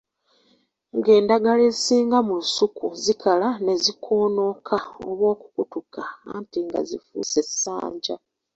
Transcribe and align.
Ng'endagala 0.97 1.61
ezisinga 1.69 2.17
mu 2.27 2.33
lusuku 2.41 2.85
zikala 3.03 3.49
ne 3.63 3.73
zikoonoka 3.83 4.75
oba 5.09 5.25
okukutuka 5.33 6.01
anti 6.35 6.59
nga 6.67 6.79
zifuuse 6.89 7.39
essanja. 7.47 8.15